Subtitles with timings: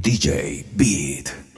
[0.00, 1.55] DJ Beat.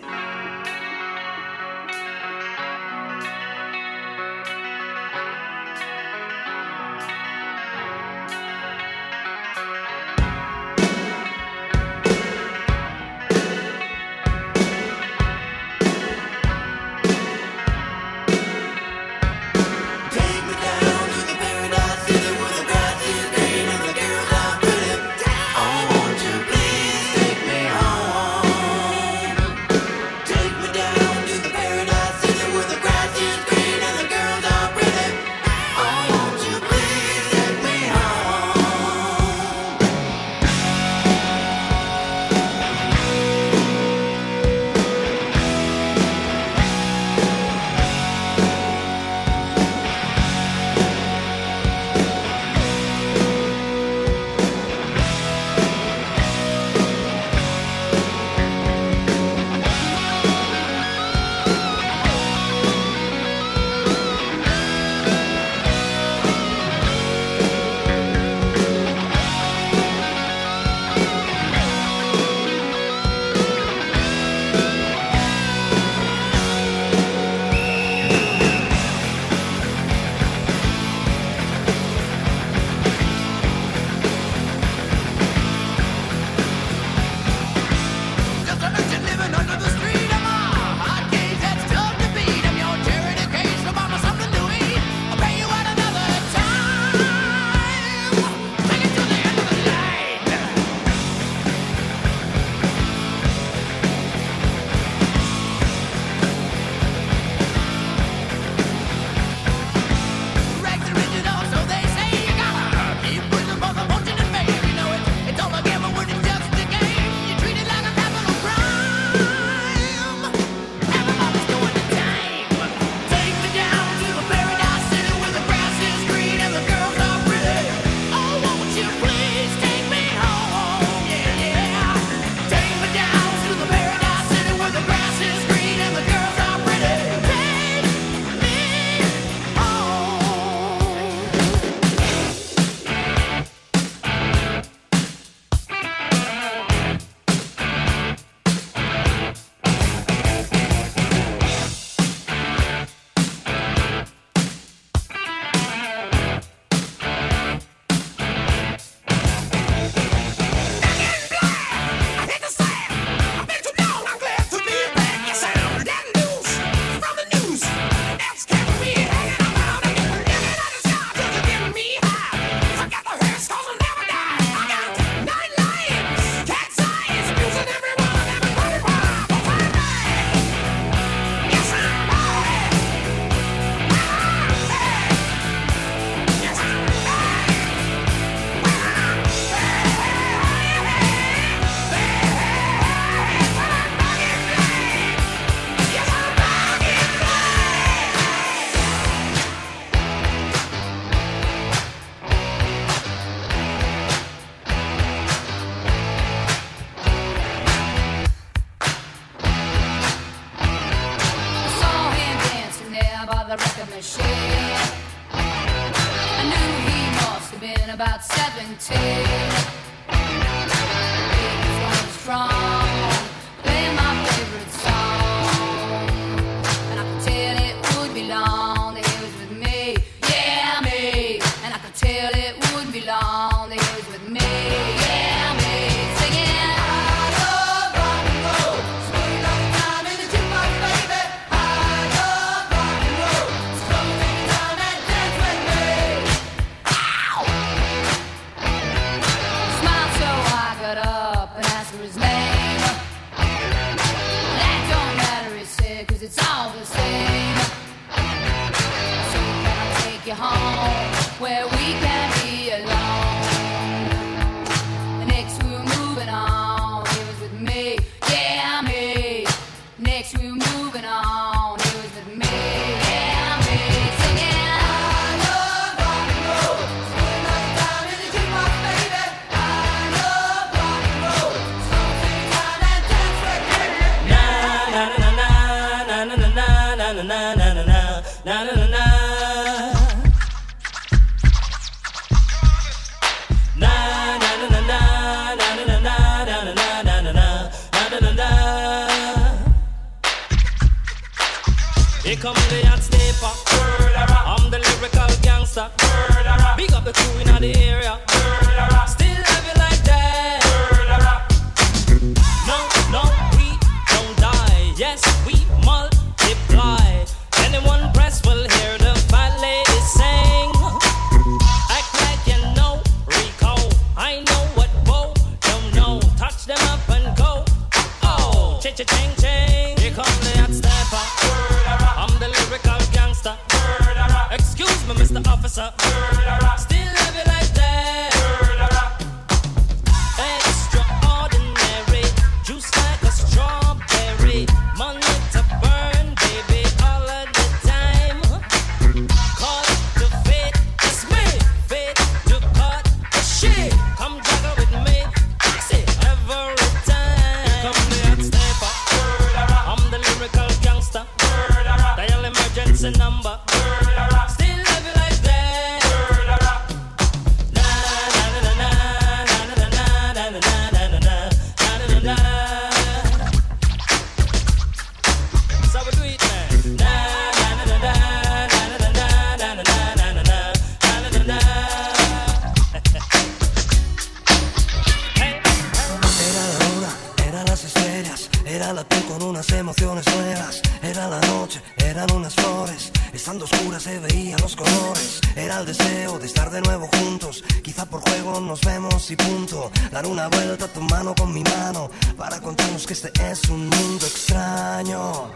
[398.69, 403.07] Nos vemos y punto, dar una vuelta a tu mano con mi mano, para contarnos
[403.07, 405.51] que este es un mundo extraño.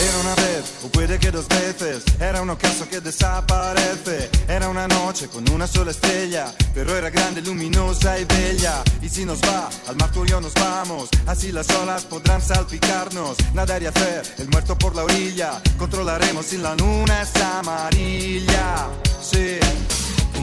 [0.00, 4.30] Era una vez, o puede que dos veces, era un ocaso que desaparece.
[4.46, 8.82] Era una noche con una sola estrella, pero era grande, luminosa y bella.
[9.02, 12.40] Y si nos va, al mar tú y yo nos vamos, así las olas podrán
[12.40, 13.36] salpicarnos.
[13.52, 18.88] Nadar y hacer el muerto por la orilla, controlaremos si la luna es amarilla.
[19.20, 19.58] Sí.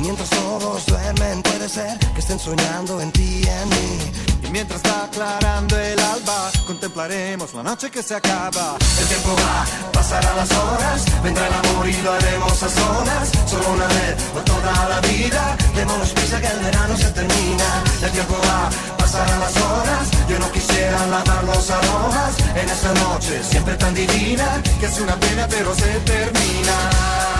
[0.01, 4.11] Mientras todos duermen puede ser que estén soñando en ti y en mí.
[4.43, 8.77] Y mientras va aclarando el alba, contemplaremos la noche que se acaba.
[8.99, 9.63] El tiempo va,
[9.93, 13.29] pasarán las horas, vendrá el amor y lo haremos a solas.
[13.45, 17.83] Solo una vez por toda la vida, démonos prisa que el verano se termina.
[18.01, 23.43] El tiempo va, pasarán las horas, yo no quisiera lavar los aromas en esta noche
[23.43, 27.30] siempre tan divina, Que es una pena pero se termina.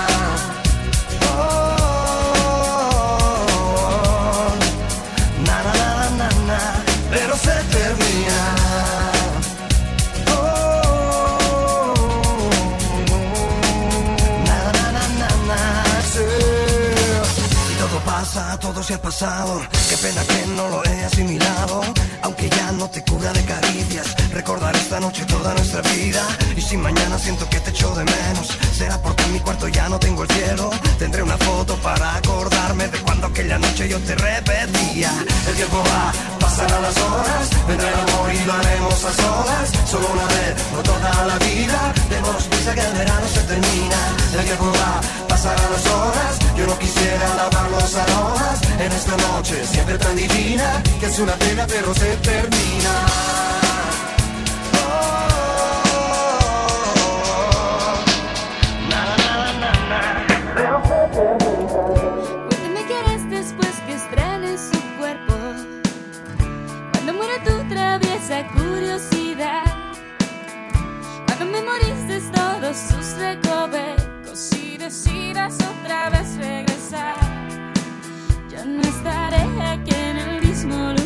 [18.33, 19.61] Pasa, todo se ha pasado.
[19.89, 21.81] Qué pena que no lo he asimilado.
[22.23, 26.23] Aunque ya no te cura de caricias, recordar esta noche toda nuestra vida.
[26.55, 29.89] Y si mañana siento que te echo de menos, será porque en mi cuarto ya
[29.89, 30.69] no tengo el cielo.
[30.99, 35.11] Tendré una foto para acordarme de cuando aquella noche yo te repetía.
[35.47, 36.11] El tiempo va,
[36.51, 39.71] pasarán las horas, vendrá el amor y lo haremos a solas.
[39.89, 41.93] Solo una vez, no toda la vida.
[42.09, 43.99] Démonos prisa que el verano se termina.
[44.33, 46.33] El tiempo va, pasarán las horas.
[46.57, 50.83] Yo no quisiera lavar los aromas en esta noche siempre tan divina.
[50.99, 53.50] Que es una pena pero se termina.
[72.73, 77.15] Sus recovecos y decidas otra vez regresar.
[78.49, 81.00] Ya no estaré aquí en el mismo lugar.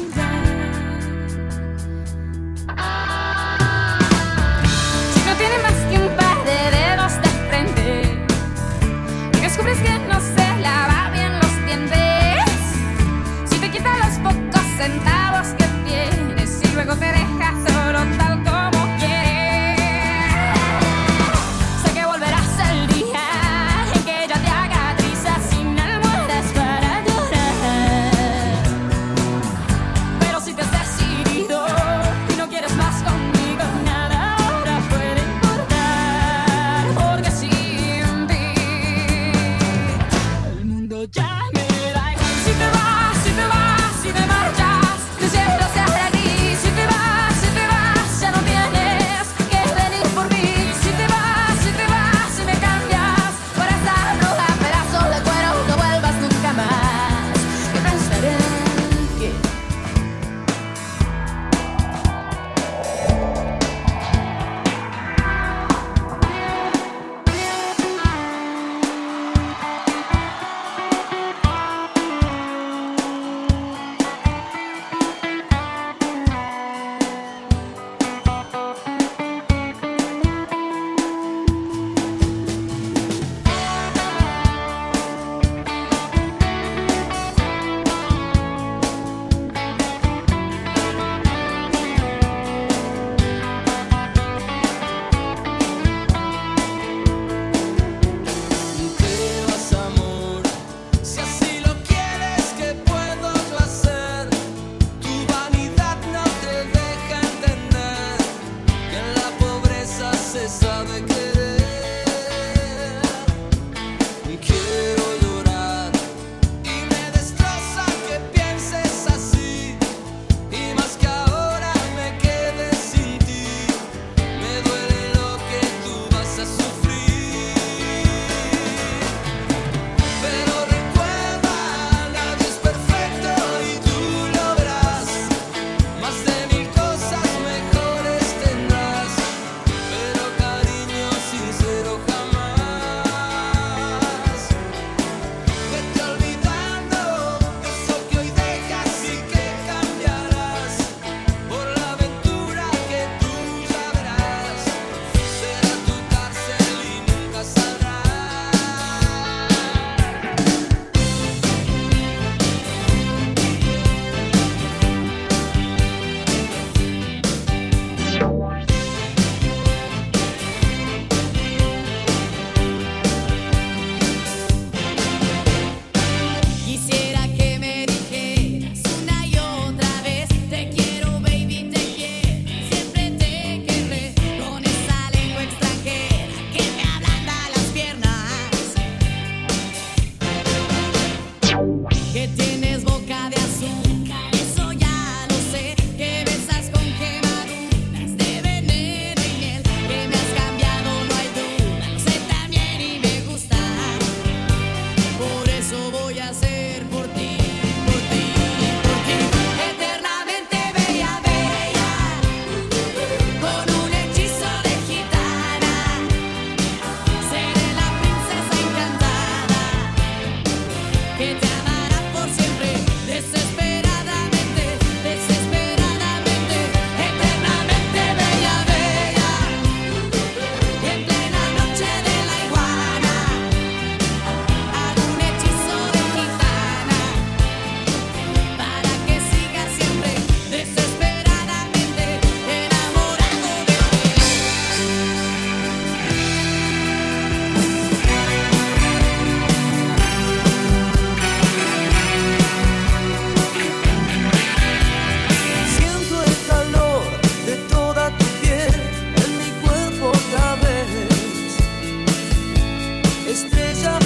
[263.46, 264.05] estrella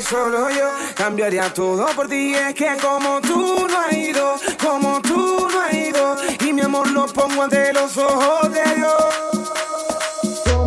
[0.00, 2.34] solo yo cambiaría todo por ti.
[2.34, 6.90] Es que como tú no has ido, como tú no has ido, y mi amor
[6.90, 8.94] lo pongo ante los ojos de Dios.
[10.46, 10.64] Yo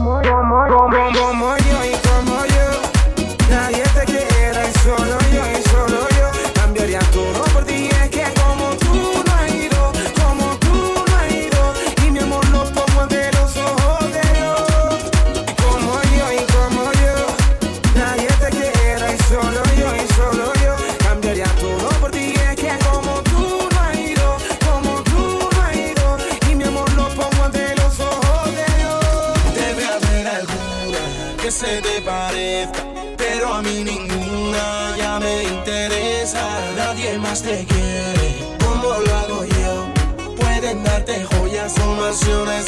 [42.19, 42.66] canciones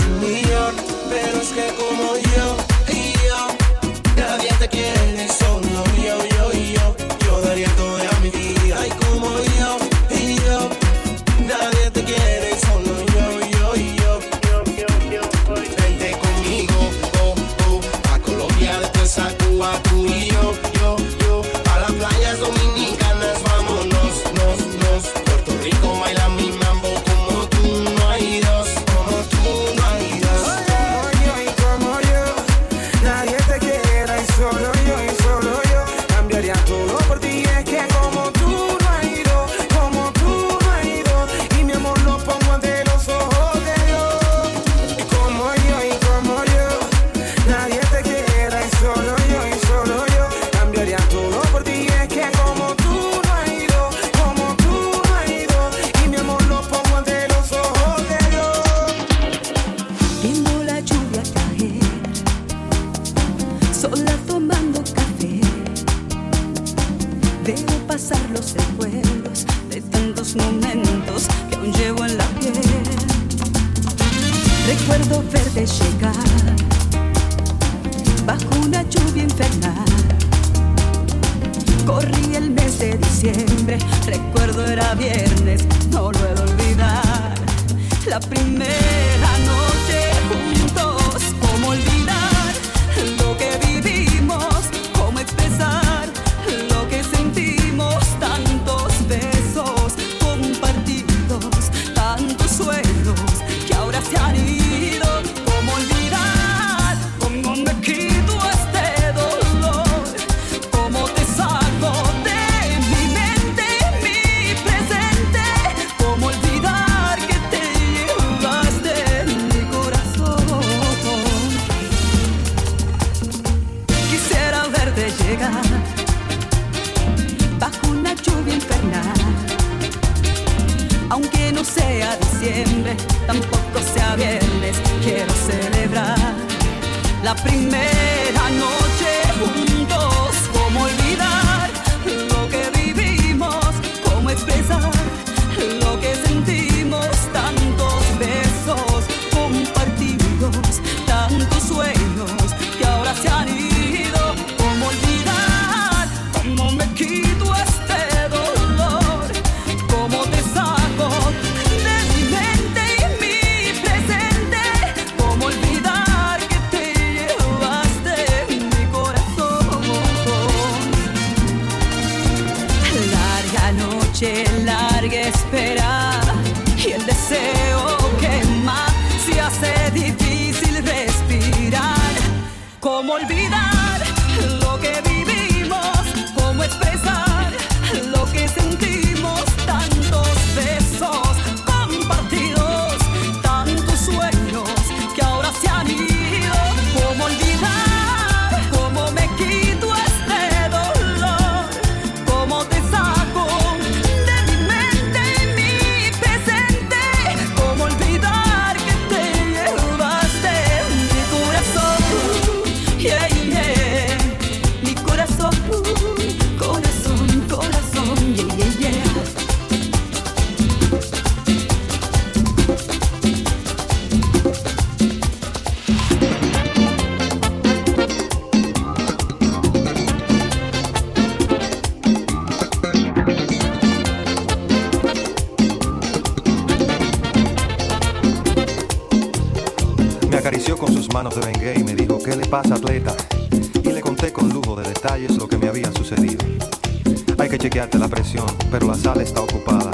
[247.79, 249.91] aliviarte la presión, pero la sala está ocupada.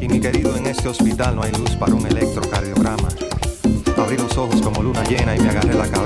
[0.00, 3.08] Y mi querido, en este hospital no hay luz para un electrocardiograma.
[3.96, 6.01] Abrí los ojos como luna llena y me agarré la cabeza.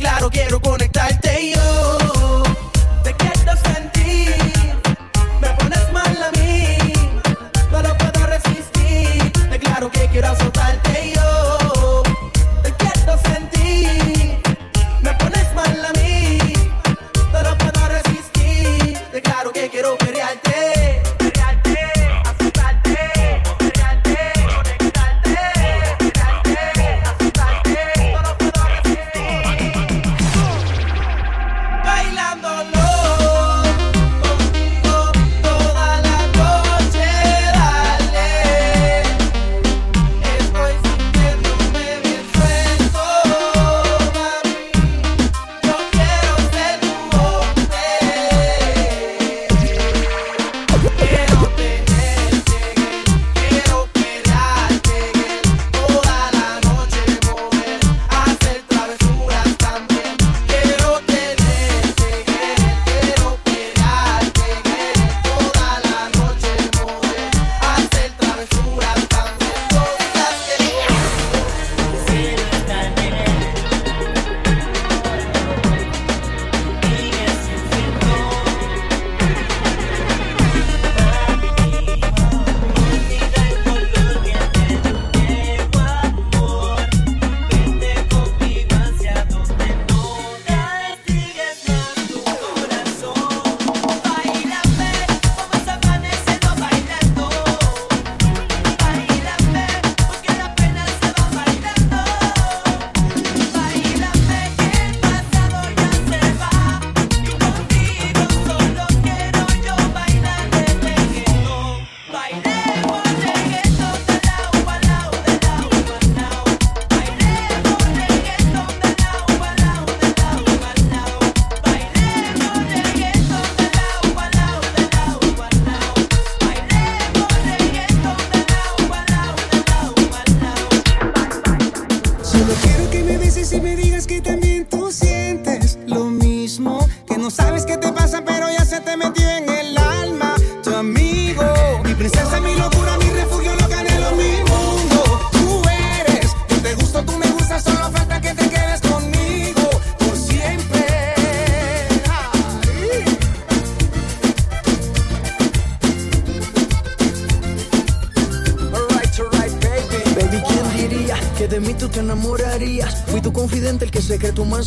[0.00, 0.59] Claro quiero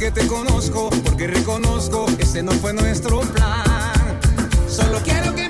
[0.00, 4.18] que te conozco, porque reconozco, ese no fue nuestro plan.
[4.66, 5.49] Solo quiero que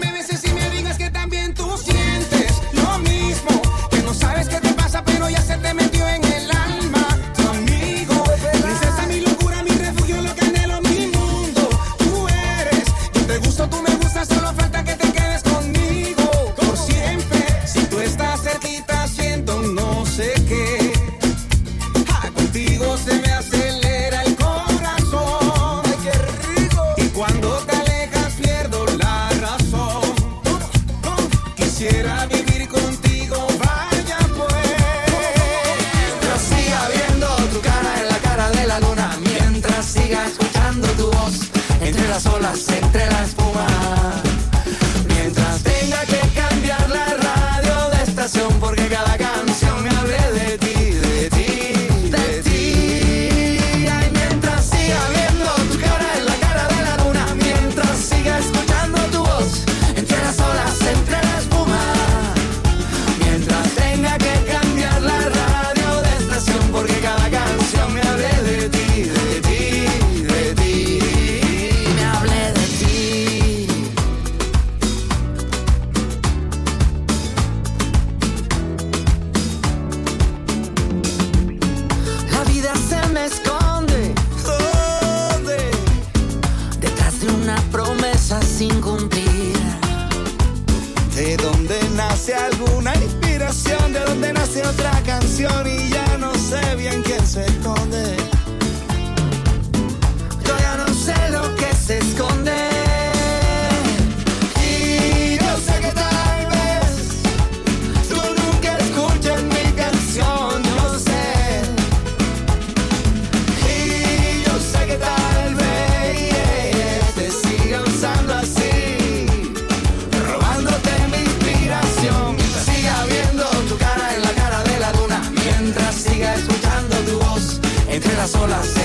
[128.40, 128.79] solas.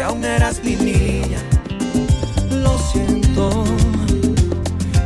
[0.00, 1.40] si aún eras mi niña.
[2.50, 3.64] Lo siento,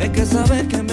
[0.00, 0.83] es que sabes que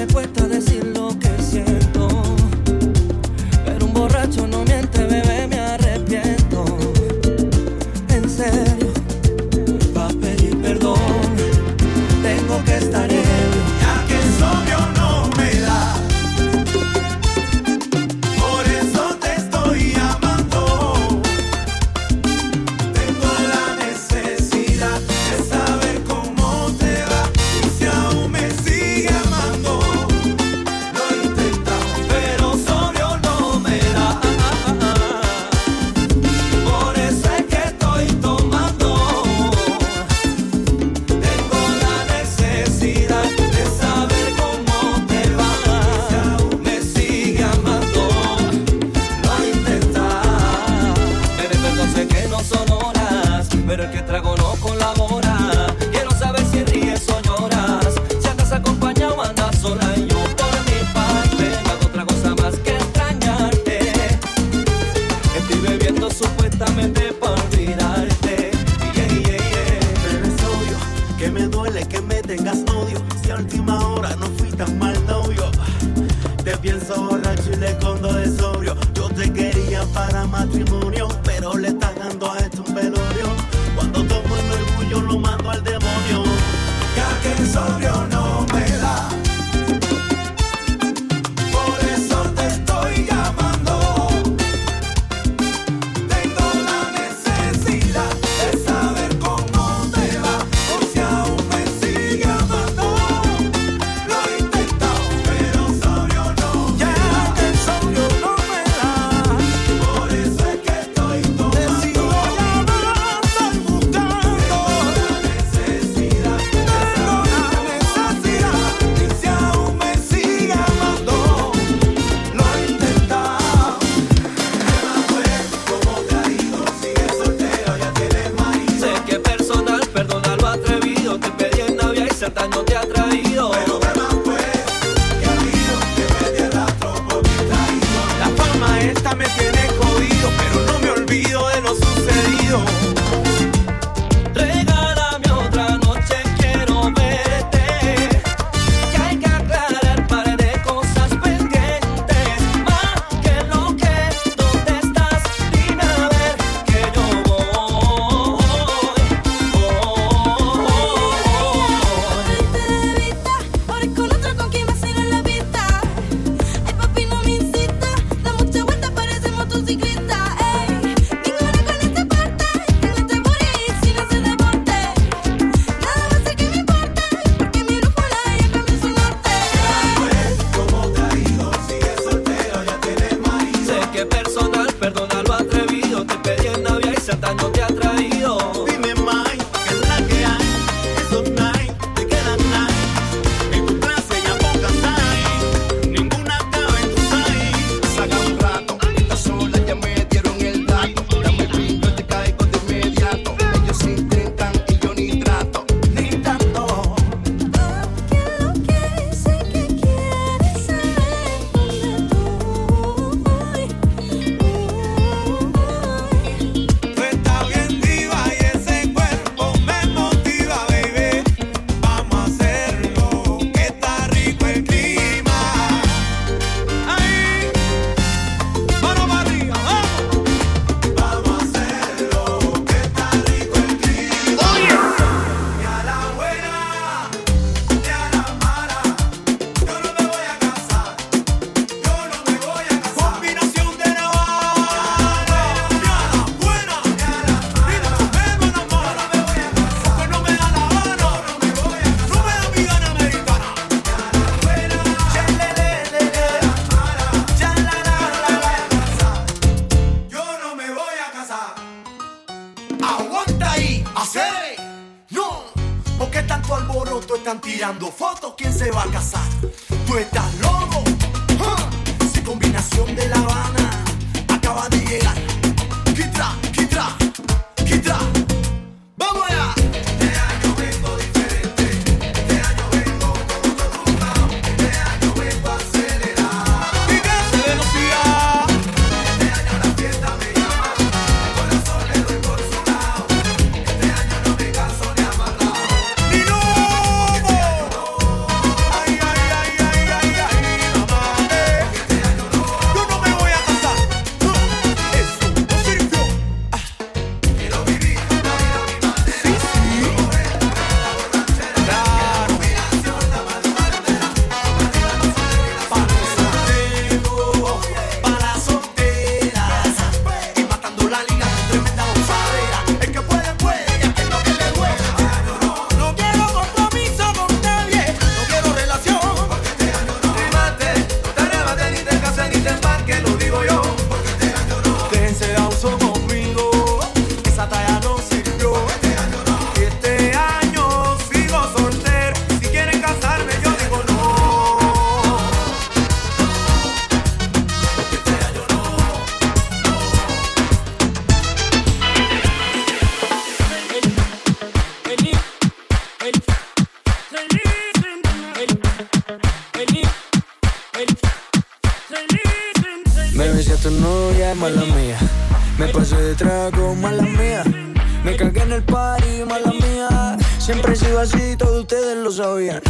[371.01, 372.61] así, todos ustedes lo sabían.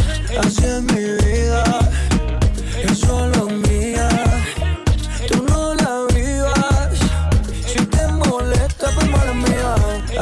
[0.42, 1.64] Así es mi vida,
[2.82, 4.08] es solo mía.
[5.28, 6.98] Tú no la vivas.
[7.66, 9.74] Si te molesta, pues mala mía.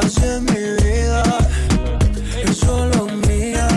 [0.03, 1.23] Así es mi vida,
[2.43, 3.67] es solo mía.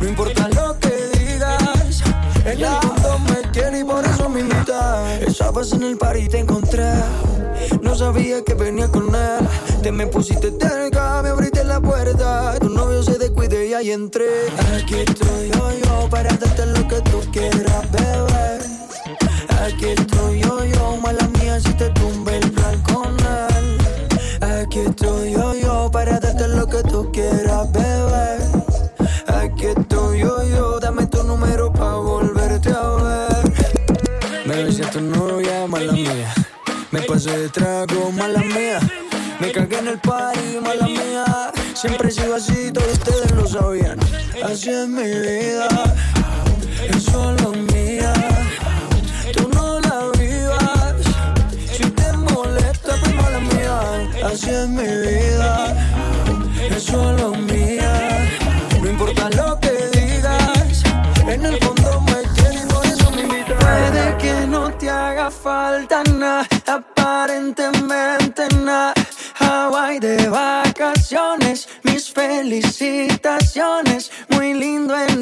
[0.00, 2.02] No importa lo que digas,
[2.44, 5.18] el fondo me tiene y por eso me invita.
[5.20, 6.92] Estabas en el par y te encontré.
[7.80, 9.48] No sabía que venía con él.
[9.82, 10.95] Te me pusiste cerca,
[13.96, 14.28] entré.
[14.76, 18.58] Aquí estoy yo, yo, para darte lo que tú quieras, bebé.
[19.64, 20.45] Aquí estoy yo,
[44.76, 45.68] Es mi vida,
[46.90, 48.12] es solo mía.
[49.32, 50.96] Tú no la vivas.
[51.72, 53.80] Si te molesta, pues mala mía.
[54.26, 55.74] Así es mi vida,
[56.76, 57.75] es solo mía.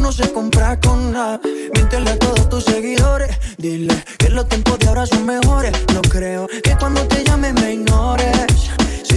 [0.00, 1.40] No se compra con nada.
[1.74, 3.36] Miéntele a todos tus seguidores.
[3.56, 5.72] Dile que los tiempos de ahora son mejores.
[5.92, 8.77] No creo que cuando te llame me ignores.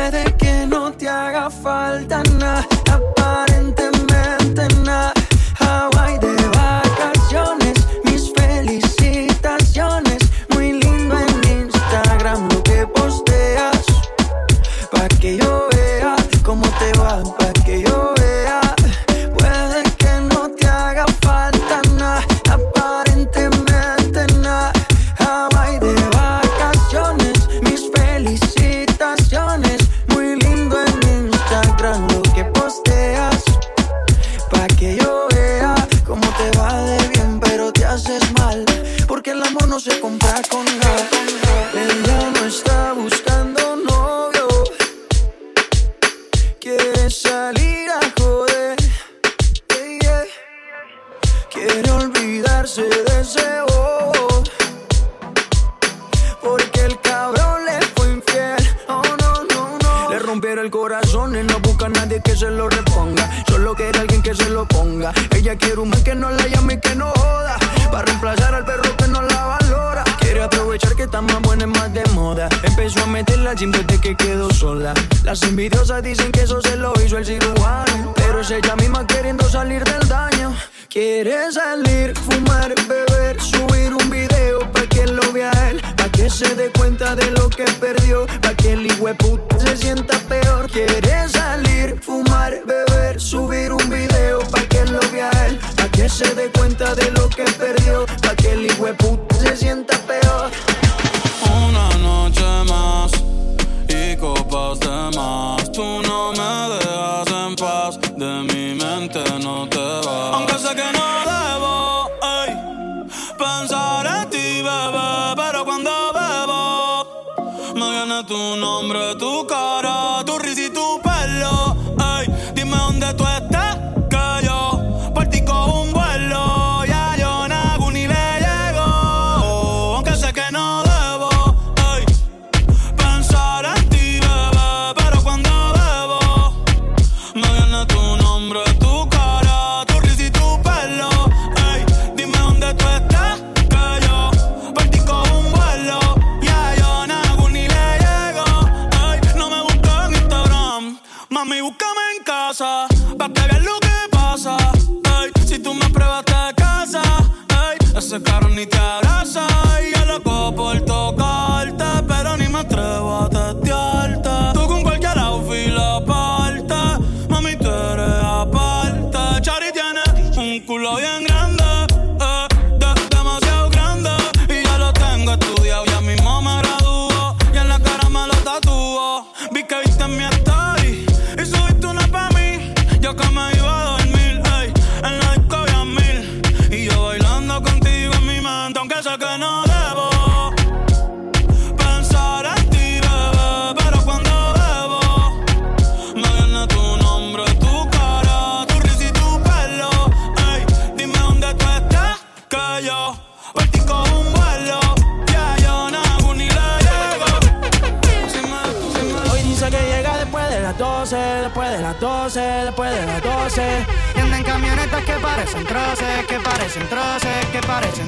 [0.00, 3.99] Puede que no te haga falta nada, aparentemente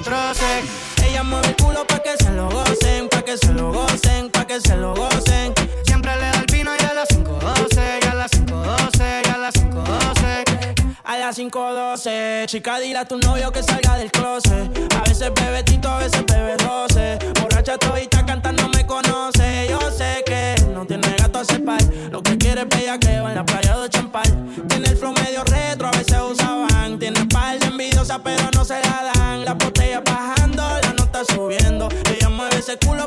[0.03, 1.07] que.
[1.07, 4.47] Ella mueve el culo pa' que se lo gocen, pa' que se lo gocen, pa'
[4.47, 5.55] que se lo gocen.
[5.85, 9.39] Siempre le da el vino y a las 5.12, y a las 5.12, y a
[9.39, 10.97] las 5.12.
[11.05, 14.95] A las 5.12, chica, dile a tu novio que salga del closet.
[14.97, 17.19] A veces bebe tito, a veces bebe roce.
[17.41, 19.67] Borracha todita cantando me conoce.
[19.69, 21.83] Yo sé que no tiene gato a par.
[22.11, 24.23] Lo que quiere es bellaqueo en la playa de Champal.
[24.69, 26.99] Tiene el flow medio retro, a veces usaban.
[26.99, 29.45] Tiene par de envidiosa, pero no se la dan.
[29.45, 29.59] La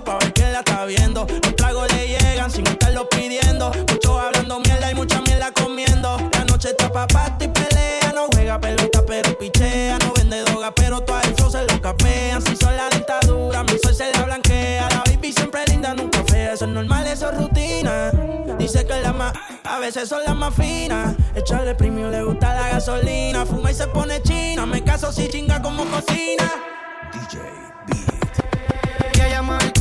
[0.03, 1.25] pa' ver quién la está viendo.
[1.27, 3.71] Los tragos le llegan sin estarlo pidiendo.
[3.89, 6.17] Muchos hablando mierda y mucha mierda comiendo.
[6.33, 7.07] La noche está pa'
[7.39, 8.11] y pelea.
[8.13, 9.97] No juega pelota, pero pichea.
[9.99, 12.41] No vende droga, pero todo flow se lo capean.
[12.41, 14.89] Si son la dictadura, mi sol se la blanquea.
[14.89, 16.53] La baby siempre linda, nunca fea.
[16.53, 18.11] Eso es normal, eso es rutina.
[18.57, 19.33] Dice que la más,
[19.63, 21.15] a veces son las más finas.
[21.35, 23.45] Echarle premio le gusta la gasolina.
[23.45, 24.65] Fuma y se pone china.
[24.65, 26.51] Me caso si chinga como cocina.
[27.13, 27.74] El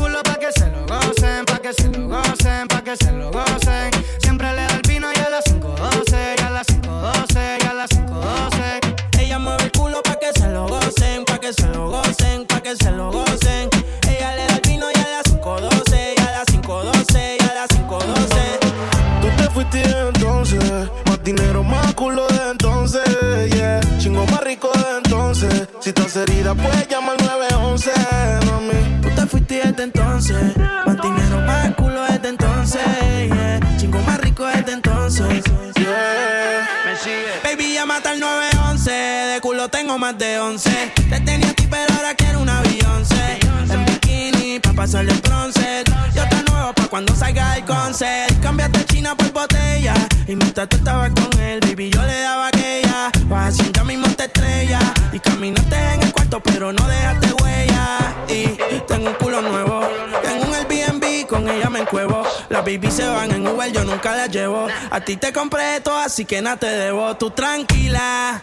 [0.05, 3.31] culo pa' que se lo gocen, pa' que se lo gocen, pa' que se lo
[3.31, 3.91] gocen.
[4.19, 7.75] Siempre le da el vino y a las 5.12, y a las 5.12, y a
[7.75, 9.21] las 5.12.
[9.21, 12.61] Ella mueve el culo pa' que se lo gocen, pa' que se lo gocen, pa'
[12.61, 13.71] que se lo gocen.
[14.09, 17.55] Ella le da el vino y a las 5.12, y a las 5.12, y a
[17.55, 18.59] las 5.12.
[19.23, 20.65] Tú te fuiste entonces,
[21.07, 23.05] más dinero, más culo de entonces,
[23.55, 23.81] yeah.
[23.99, 25.69] Chingo más rico de entonces.
[25.81, 27.91] Si estás herida, puedes llamar al 911,
[39.65, 40.71] culo tengo más de 11.
[41.09, 43.03] Te tenía a ti, pero ahora quiero un avión,
[43.71, 45.85] En bikini, pa' pasarle el bronce.
[46.15, 48.41] Yo te nuevo pa' cuando salga el concert.
[48.43, 49.95] Cambiaste China por botella.
[50.27, 53.11] Y mientras tú estabas con él, baby, yo le daba aquella.
[53.27, 54.81] Vas así, ya mismo te estrella.
[55.13, 57.99] Y caminaste en el cuarto, pero no dejaste huella.
[58.29, 58.47] Y
[58.87, 59.81] tengo un culo nuevo.
[60.23, 62.23] Tengo un Airbnb, con ella me encuevo.
[62.49, 64.67] Las baby se van en Uber, yo nunca las llevo.
[64.91, 67.17] A ti te compré todo, así que nada te debo.
[67.17, 68.43] Tú tranquila.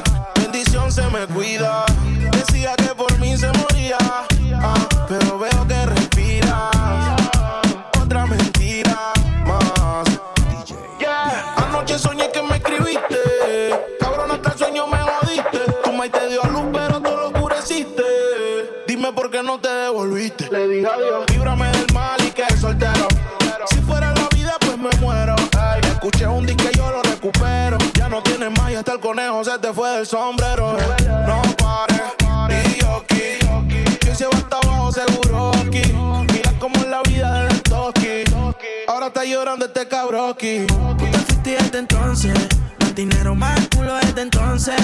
[0.91, 1.85] Se me cuida.
[2.33, 3.97] Decía que por mí se moría.
[4.61, 6.69] ah, pero veo que respiras.
[8.03, 9.13] Otra mentira
[9.45, 10.03] más.
[10.99, 11.55] Yeah.
[11.55, 13.15] Anoche soñé que me escribiste.
[14.01, 15.59] Cabrón, hasta el sueño me jodiste.
[15.81, 18.03] Tu maíz te dio a luz, pero tú lo oscureciste.
[18.85, 20.49] Dime por qué no te devolviste.
[20.51, 21.23] Le dije adiós.
[21.29, 23.07] Líbrame del mal y que soltero.
[23.69, 25.35] Si fuera la vida, pues me muero.
[25.57, 27.80] Ay, escuché un disco y yo lo recupero.
[28.81, 30.75] Hasta el conejo se te fue del sombrero.
[31.27, 33.37] No pares, y yo aquí.
[33.99, 35.83] Que se va hasta abajo seguro aquí.
[36.33, 38.23] Mira cómo es la vida del toki.
[38.87, 40.65] Ahora está llorando este cabroki.
[40.65, 42.33] Tú te fuiste desde entonces.
[42.79, 44.75] Más dinero, más culo desde entonces.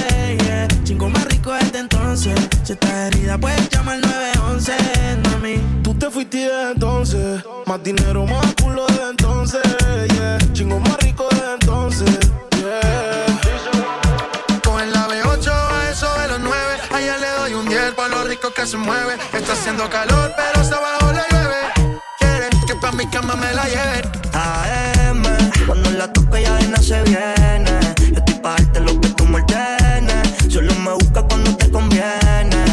[0.44, 0.68] Yeah.
[0.84, 2.40] Chingo más rico desde entonces.
[2.64, 4.74] Si estás herida, puedes llamar al 911,
[5.32, 5.60] mami.
[5.84, 7.44] Tú te fuiste desde entonces.
[7.66, 9.62] Más dinero, más culo desde entonces.
[10.14, 10.38] Yeah.
[10.54, 12.20] Chingo más rico desde entonces.
[12.60, 13.17] Yeah.
[18.68, 19.16] se mueve.
[19.32, 22.00] Está haciendo calor, pero está bajo la llueve.
[22.20, 24.02] Quiere que pa' mi cama me la lleve.
[24.34, 25.24] AM,
[25.66, 27.80] cuando la toco ya de no se viene.
[28.12, 30.54] Yo estoy pa' darte lo que tú me ordenes.
[30.54, 32.66] Solo me busca cuando te conviene.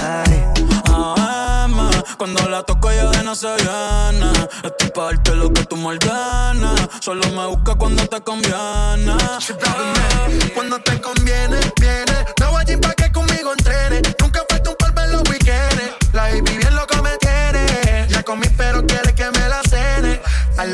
[0.00, 0.44] Ay.
[0.86, 4.30] AM, cuando la toco ya de no se viene.
[4.62, 6.80] Estoy pa' darte lo que tú me ordenes.
[7.00, 9.16] Solo me busca cuando te conviene.
[9.18, 10.52] Ay.
[10.54, 11.58] Cuando te conviene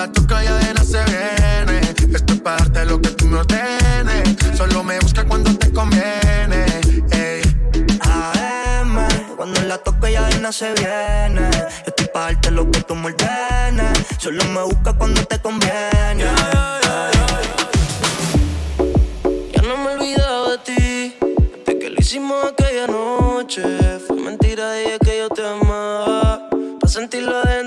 [0.00, 1.80] la toca y adena se viene.
[2.16, 4.34] Esto es para darte lo que tú me ordenes.
[4.56, 6.64] Solo me busca cuando te conviene.
[7.12, 7.42] Ey.
[8.00, 8.96] AM,
[9.36, 11.50] cuando la toca y adena se viene.
[11.86, 13.98] Esto es para darte lo que tú me ordenes.
[14.16, 16.24] Solo me busca cuando te conviene.
[16.24, 17.30] Yeah, yeah, yeah,
[19.52, 21.16] ya no me he olvidado de ti.
[21.66, 23.62] Desde que lo hicimos aquella noche.
[24.06, 26.48] Fue mentira, dije que yo te amaba.
[26.80, 27.59] Para sentirlo de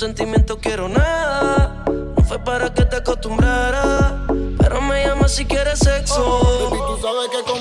[0.00, 1.84] sentimientos quiero nada.
[1.86, 4.24] No fue para que te acostumbrara,
[4.58, 6.24] pero me llamas si quieres sexo.
[6.24, 7.59] Oh, baby, tú sabes que con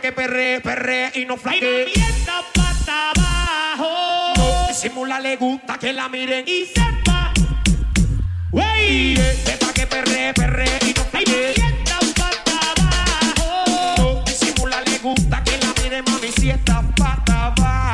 [0.00, 1.86] que perre, perre y no flaque.
[1.94, 4.32] Y la pata abajo.
[4.36, 6.44] No disimula, le gusta que la miren.
[6.46, 7.32] Y sepa,
[8.50, 9.14] wey.
[9.14, 9.58] Yeah.
[9.58, 11.54] pa' que perre, perre y no flaque.
[13.96, 17.93] No disimula, le gusta que la miren, mami, si esta pata abajo.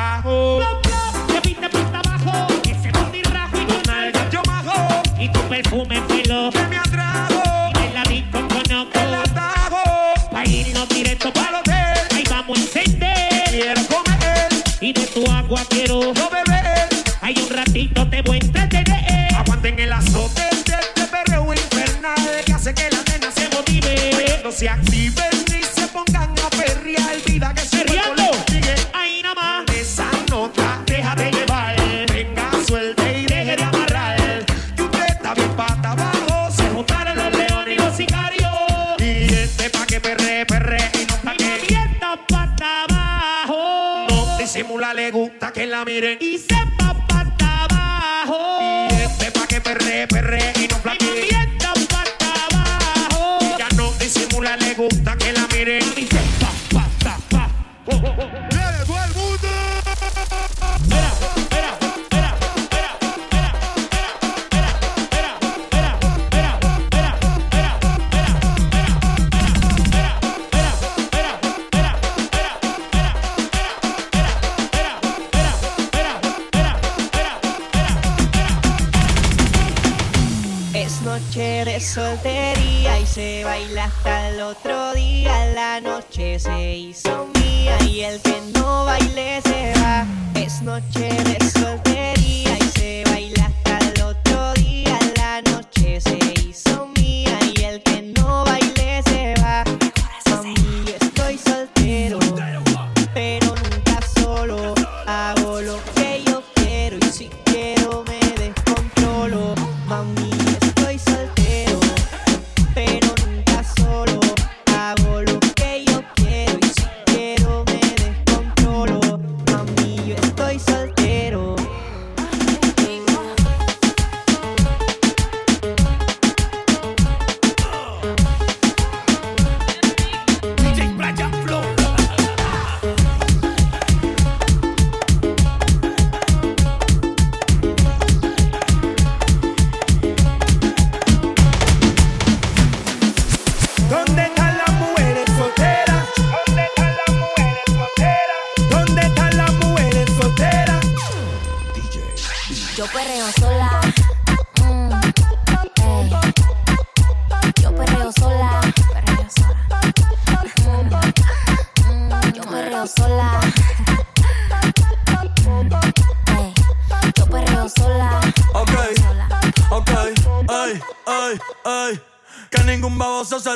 [15.71, 16.30] quiero.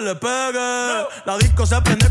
[0.06, 0.54] le pegue.
[0.54, 1.08] No.
[1.26, 2.05] La disco se prende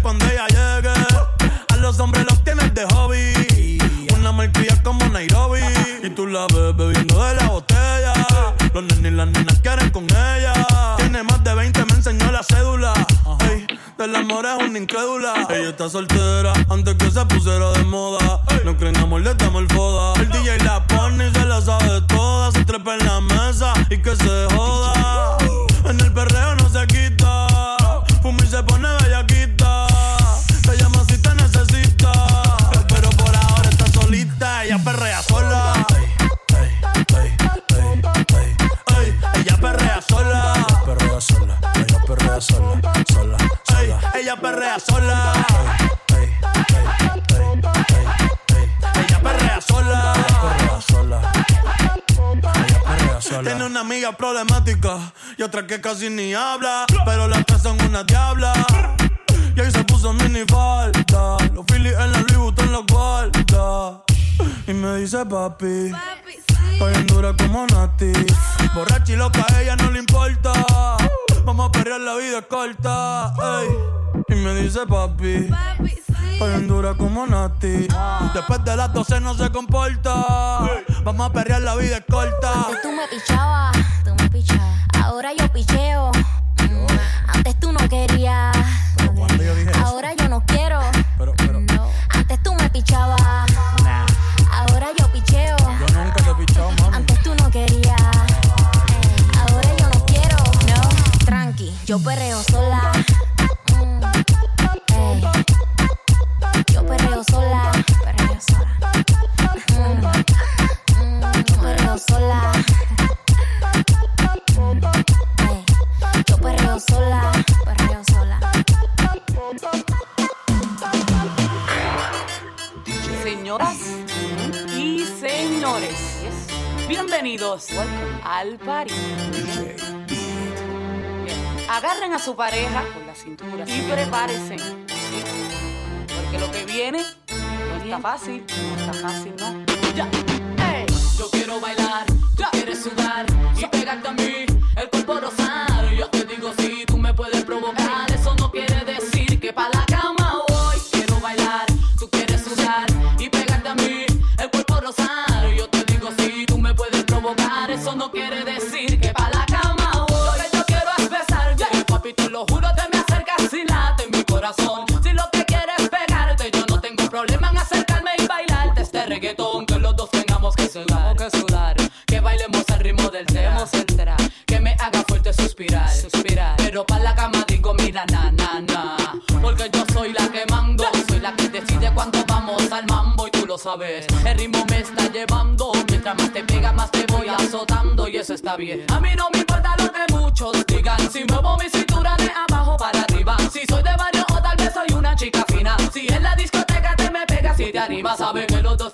[169.75, 171.77] que los dos tengamos que sudar, que, sudar.
[172.07, 176.57] que bailemos al ritmo del tema central, que me haga fuerte suspirar, suspirar.
[176.57, 178.97] Pero para la cama digo mira na na na,
[179.41, 183.31] porque yo soy la que mando, soy la que decide cuando vamos al mambo y
[183.31, 184.07] tú lo sabes.
[184.25, 188.35] El ritmo me está llevando, mientras más te pega más te voy azotando y eso
[188.35, 188.85] está bien.
[188.93, 192.77] A mí no me importa lo que muchos digan, si muevo mi cintura de abajo
[192.77, 196.23] para arriba, si soy de barrio o tal vez soy una chica fina, si en
[196.23, 198.94] la discoteca te me pegas y te animas, sabes que los dos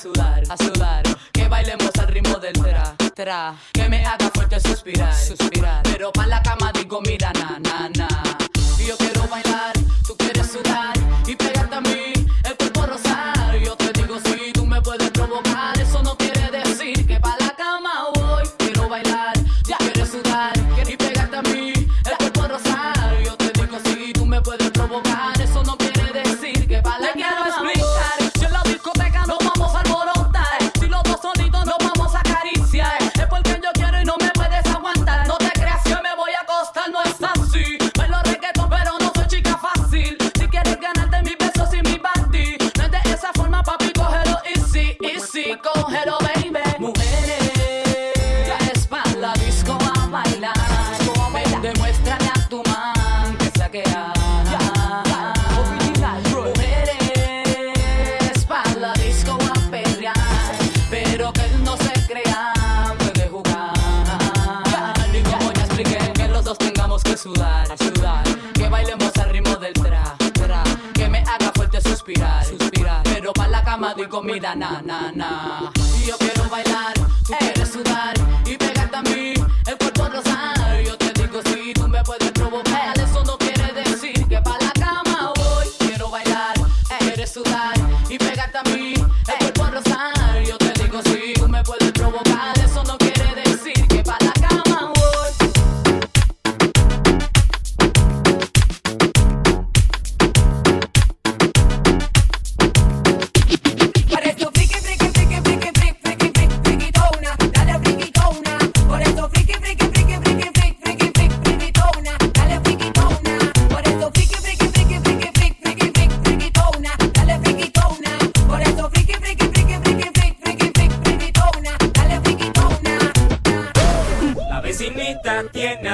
[0.00, 1.02] sudar, a sudar.
[1.32, 3.54] Que bailemos al ritmo del tra, tra.
[3.72, 5.82] Que me haga fuerte suspirar, suspirar.
[5.82, 7.69] Pero pa' la cama digo, mira, nana.
[74.02, 75.72] y comida, na, na, na.
[76.02, 76.99] Y yo quiero bailar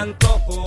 [0.07, 0.66] antojo.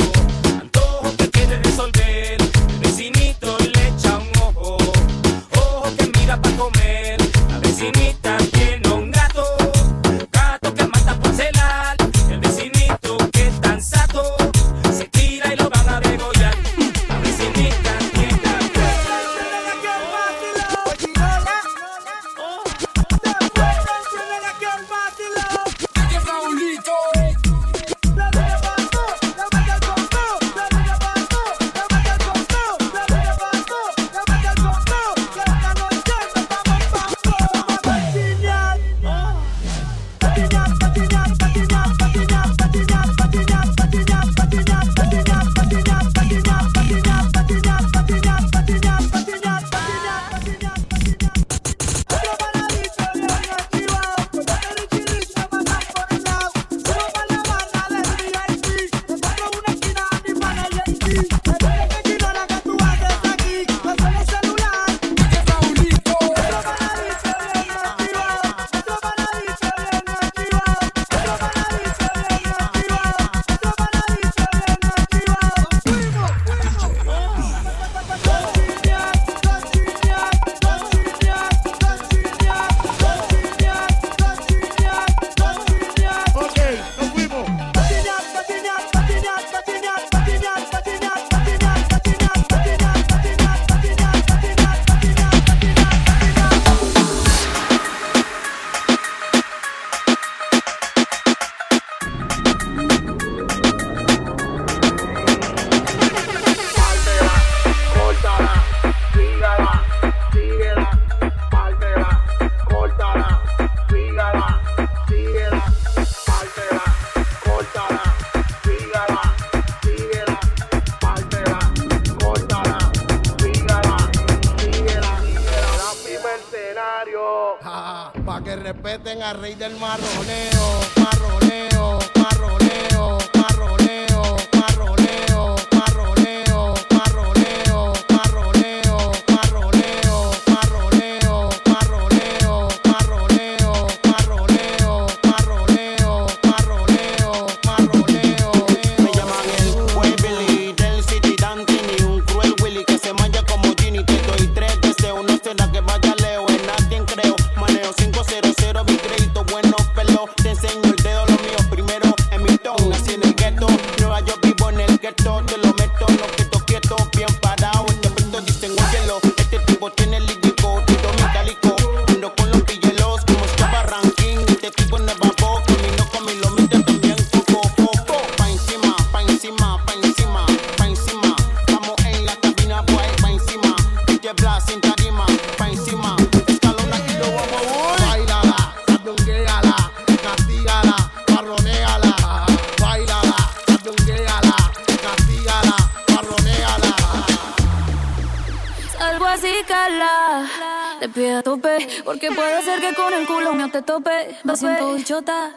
[129.29, 129.77] la reina del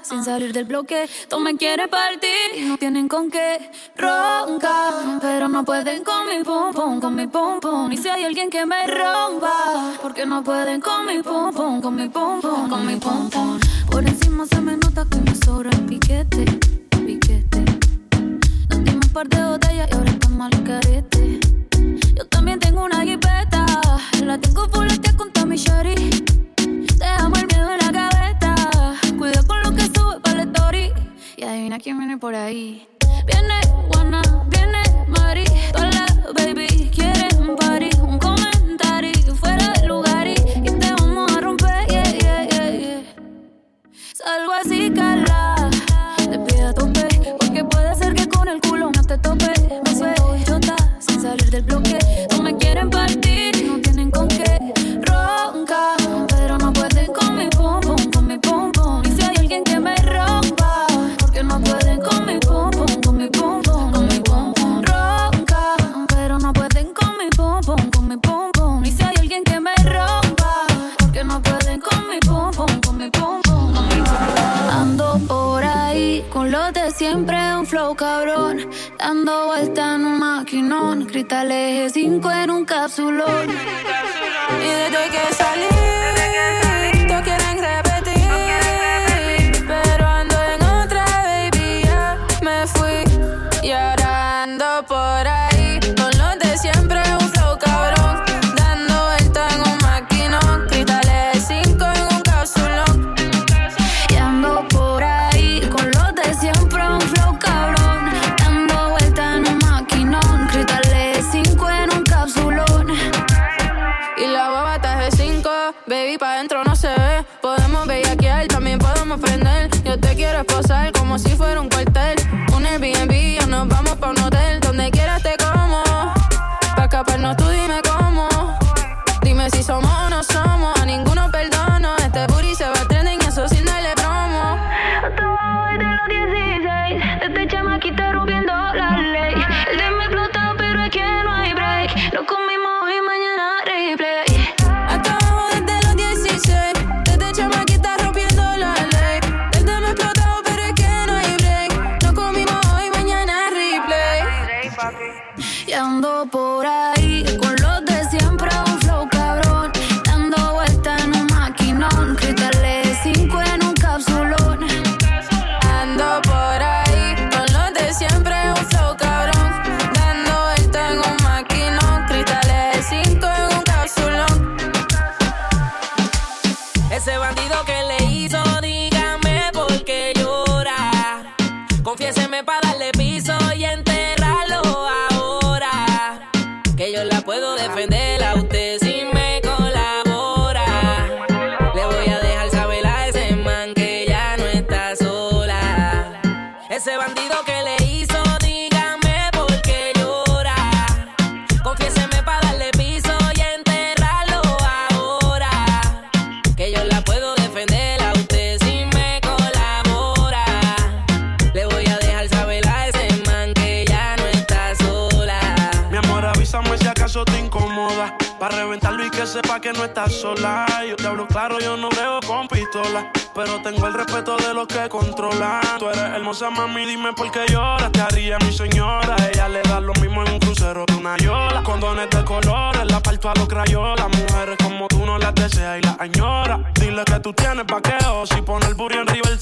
[0.03, 1.09] sin salir del bloque.
[1.29, 5.21] Tú me quieres partir, no tienen con qué roncar.
[5.21, 7.93] Pero no pueden con mi pum pum, con mi pum pum.
[7.93, 11.95] Y si hay alguien que me rompa, porque no pueden con mi pum pum, con
[11.95, 13.61] mi pum pum, con mi pum pum.
[13.91, 14.82] Por encima se me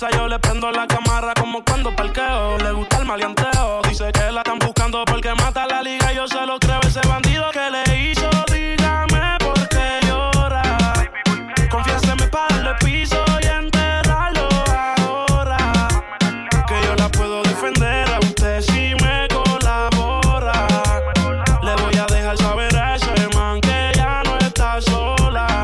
[0.09, 2.56] yo le prendo la cámara como cuando parqueo.
[2.59, 6.10] Le gusta el maleanteo, dice que la están buscando porque mata la liga.
[6.12, 8.31] Yo se lo creo ese bandido que le hizo.
[8.51, 10.62] Dígame por qué llora.
[11.70, 14.48] Confiéseme para el piso y enterrarlo
[15.06, 15.59] ahora.
[16.66, 20.66] Que yo la puedo defender a usted si me colabora.
[21.62, 25.62] Le voy a dejar saber a ese man que ya no está sola.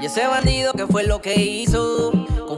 [0.00, 1.97] Y ese bandido que fue lo que hizo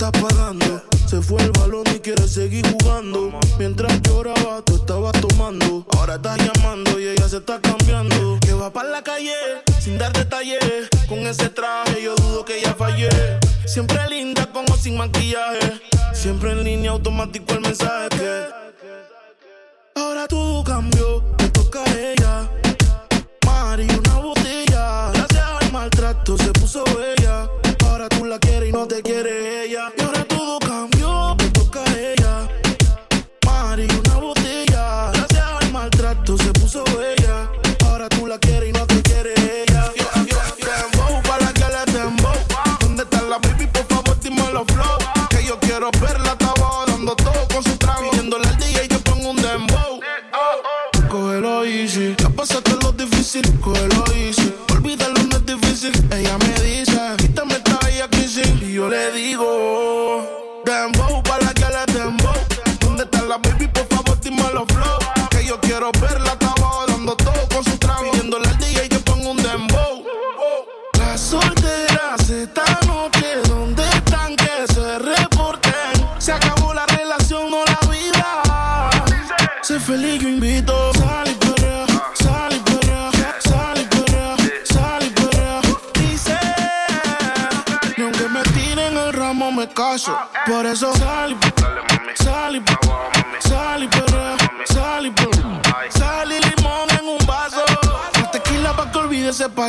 [0.00, 0.82] estás pagando.
[1.06, 3.38] Se fue el balón y quieres seguir jugando.
[3.58, 5.84] Mientras lloraba, tú estabas tomando.
[5.94, 8.38] Ahora estás llamando y ella se está cambiando.
[8.40, 9.34] Que va para la calle
[9.78, 10.88] sin dar detalles.
[11.06, 13.10] Con ese traje yo dudo que ella fallé.
[13.66, 15.82] Siempre linda como sin maquillaje.
[16.14, 18.44] Siempre en línea automático el mensaje que.
[19.96, 22.50] Ahora todo cambió, te toca a ella.
[23.44, 25.10] Mari, una botella.
[25.12, 27.59] Gracias al maltrato se puso bella.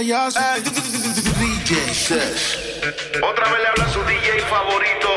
[0.02, 2.82] DJ Sesh.
[3.22, 5.10] Otra vez le habla su DJ favorito.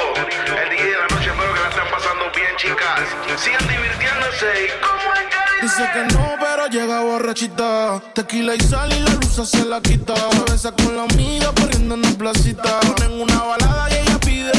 [0.62, 3.42] El DJ de la noche, espero que la estén pasando bien, chicas.
[3.42, 4.66] Sigan divirtiéndose.
[4.66, 8.02] ¿Y cómo es que Dice que no, pero llega borrachita.
[8.14, 10.14] Tequila y sal y la luz se la quita.
[10.16, 12.80] Se besa con la amiga corriendo en la placita.
[12.80, 14.52] Ponen una balada y ella pide.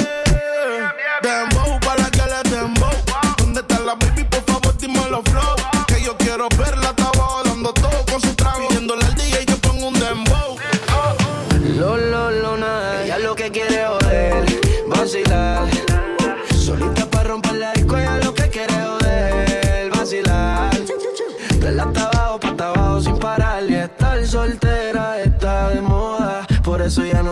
[1.22, 2.90] Dembow para que le dembow.
[3.38, 4.24] ¿Dónde está la baby?
[4.24, 5.65] Por favor, dime los flow.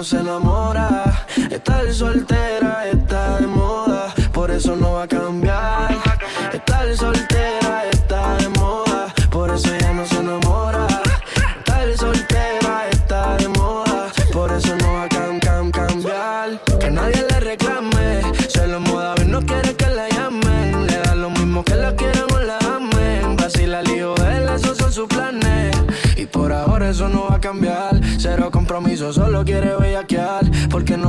[0.04, 1.26] Se enamora.
[1.50, 2.90] Estar soltera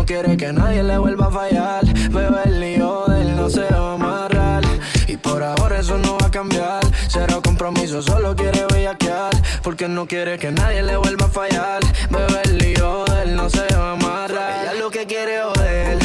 [0.05, 1.85] quiere que nadie le vuelva a fallar.
[2.11, 4.63] Bebe el lío del no se va a amarrar.
[5.07, 6.83] Y por ahora eso no va a cambiar.
[7.09, 9.35] Cero compromiso, solo quiere bellaquear.
[9.63, 11.83] Porque no quiere que nadie le vuelva a fallar.
[12.11, 14.63] Bebe el lío del no se va a amarrar.
[14.63, 15.99] Ella lo que quiere es joder,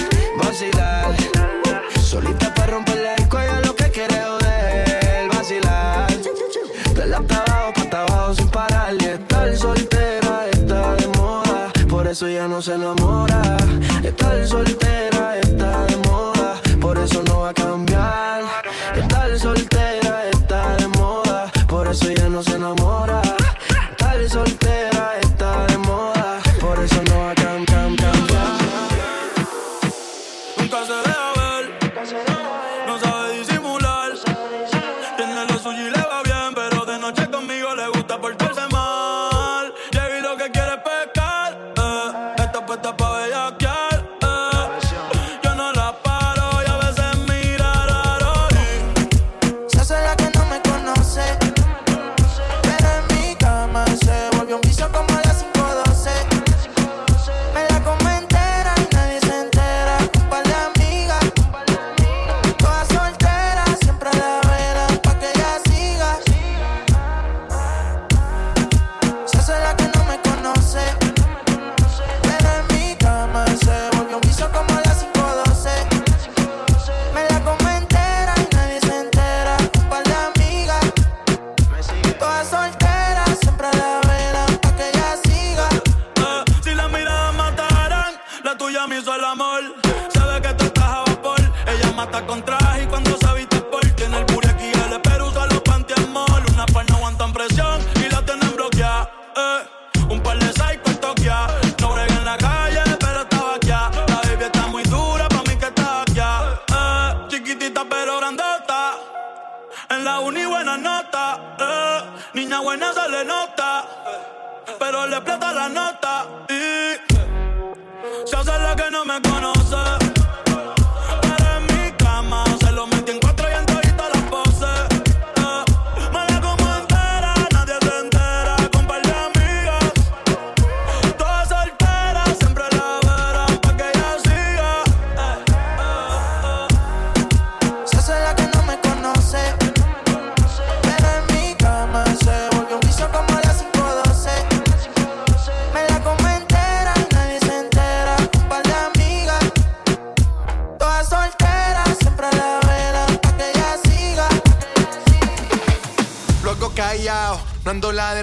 [0.43, 1.15] vacilar.
[2.01, 6.07] Solita para romperle el cuello, lo que quiere joder, vacilar.
[6.95, 8.95] De la pa' abajo, pa' abajo sin parar.
[8.99, 13.57] Y estar soltera está de moda, por eso ya no se enamora.
[14.09, 15.18] ¿Qué tal soltera?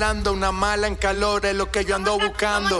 [0.07, 2.79] Una mala en calor es lo que yo ando buscando.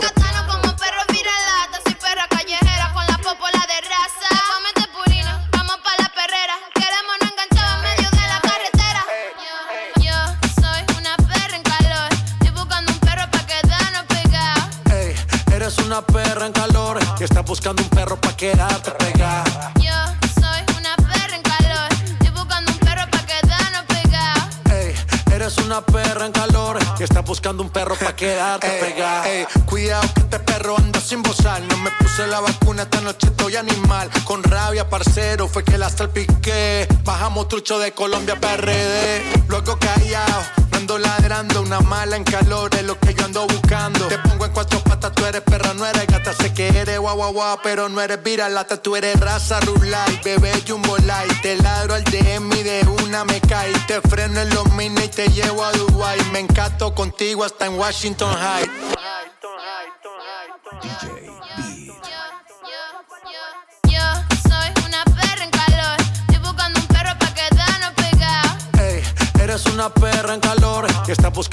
[35.97, 36.87] hasta pique.
[37.03, 39.23] Bajamos trucho de Colombia a PRD.
[39.47, 40.43] Luego callado,
[40.73, 41.63] ando ladrando.
[41.63, 44.07] Una mala en calor es lo que yo ando buscando.
[44.07, 46.33] Te pongo en cuatro patas, tú eres perra, no eres gata.
[46.33, 48.79] Sé que eres guau guau guau, pero no eres viralata.
[48.79, 51.41] Tú eres raza rulay, bebé jumbo light.
[51.41, 53.73] Te ladro al DM y de una me cae.
[53.87, 56.19] Te freno en los mines y te llevo a Dubai.
[56.31, 58.86] Me encanto contigo hasta en Washington High.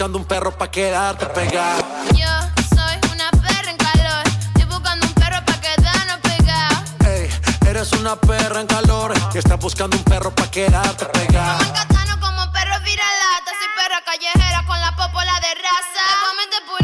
[0.05, 1.82] buscando un perro pa' quedarte pegado.
[2.12, 2.28] Yo
[2.76, 6.85] soy una perra en calor, estoy buscando un perro pa' quedarnos pegado.
[7.06, 7.31] Ey,
[7.66, 11.64] eres una perra en calor y estás buscando un perro pa' quedarte pegado.
[12.05, 16.84] No como perro viralata, soy perra callejera con la popola de raza.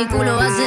[0.00, 0.59] mi culo hacia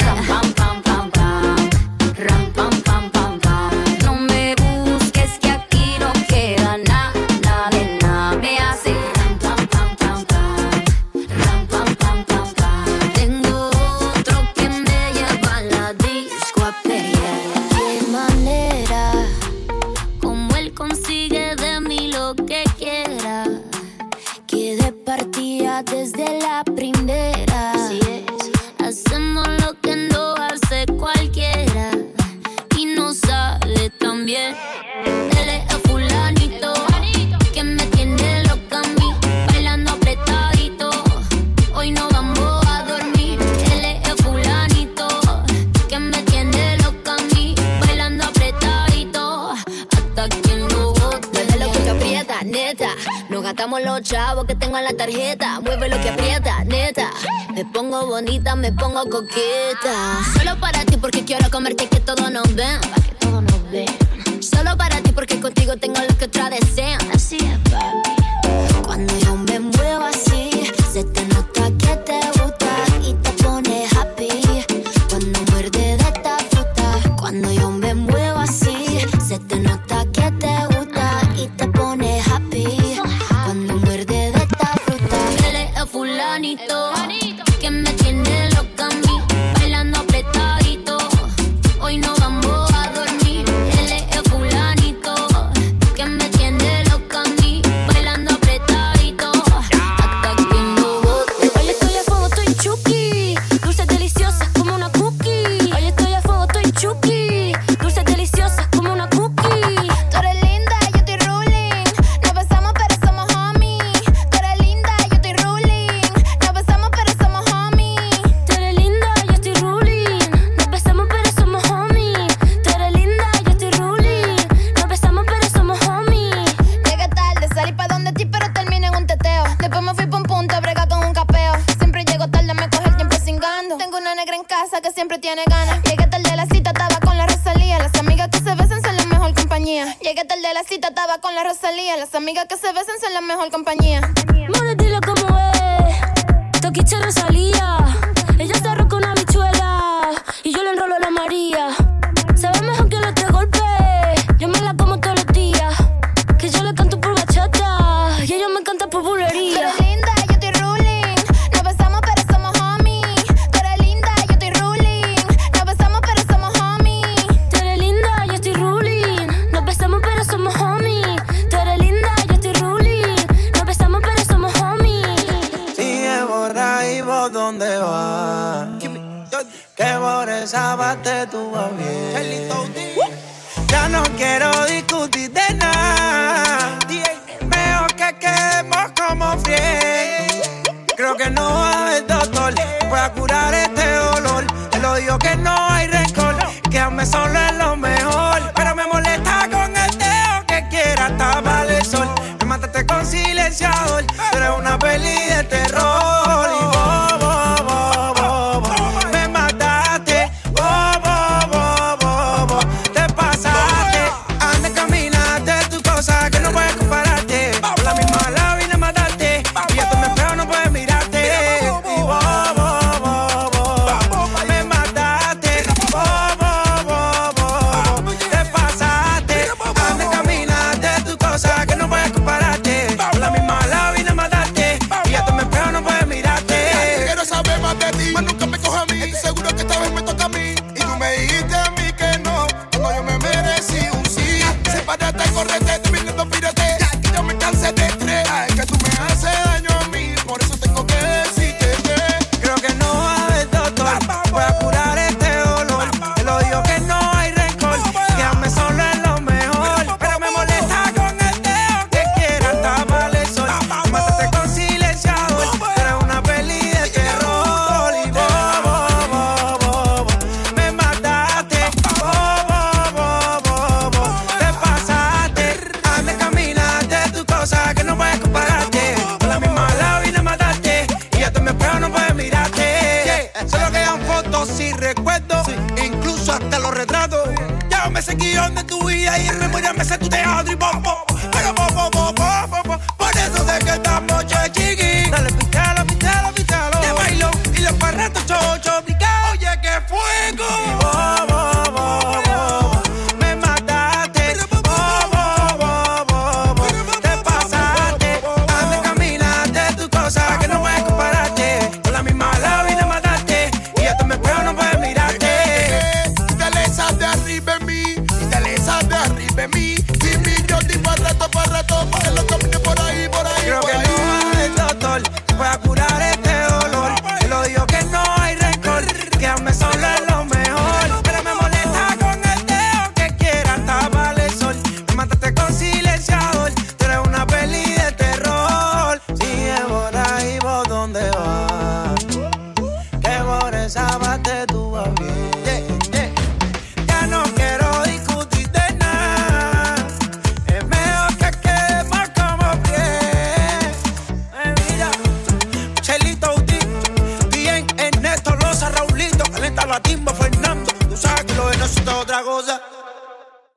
[54.03, 55.59] chavos que tengo en la tarjeta.
[55.61, 57.09] Mueve lo que aprieta, neta.
[57.53, 60.19] Me pongo bonita, me pongo coqueta.
[60.37, 62.79] Solo para ti porque quiero comerte que todo nos ven